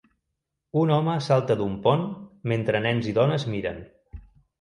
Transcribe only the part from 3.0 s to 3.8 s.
i dones miren